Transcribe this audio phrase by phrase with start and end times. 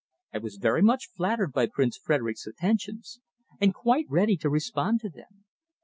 [0.33, 3.19] I was very much flattered by Prince Frederick's attentions,
[3.59, 5.45] and quite ready to respond to them.